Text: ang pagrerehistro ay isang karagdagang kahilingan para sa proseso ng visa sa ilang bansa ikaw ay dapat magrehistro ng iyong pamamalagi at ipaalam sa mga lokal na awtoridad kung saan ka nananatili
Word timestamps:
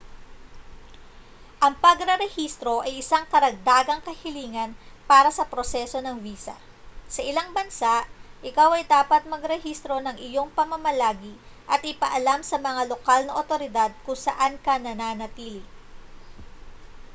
ang 1.65 1.73
pagrerehistro 1.85 2.75
ay 2.85 2.93
isang 3.05 3.21
karagdagang 3.33 4.01
kahilingan 4.07 4.71
para 5.11 5.29
sa 5.37 5.45
proseso 5.53 5.97
ng 6.03 6.17
visa 6.25 6.55
sa 7.15 7.21
ilang 7.31 7.49
bansa 7.57 7.93
ikaw 8.49 8.69
ay 8.81 8.89
dapat 8.95 9.21
magrehistro 9.33 9.97
ng 10.01 10.17
iyong 10.33 10.49
pamamalagi 10.57 11.33
at 11.73 11.81
ipaalam 11.91 12.39
sa 12.49 12.57
mga 12.67 12.81
lokal 12.91 13.21
na 13.29 13.35
awtoridad 13.39 13.91
kung 14.05 14.17
saan 14.25 14.53
ka 14.65 14.73
nananatili 14.85 15.61